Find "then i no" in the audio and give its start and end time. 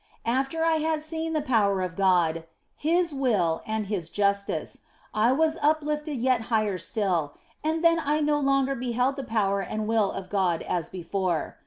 7.85-8.39